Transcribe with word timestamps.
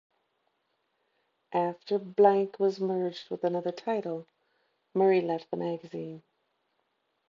After 1.53 1.99
"Blank" 1.99 2.59
was 2.59 2.79
merged 2.79 3.29
with 3.29 3.43
another 3.43 3.71
title, 3.71 4.25
Murray 4.95 5.21
left 5.21 5.51
the 5.51 5.57
magazine. 5.57 6.23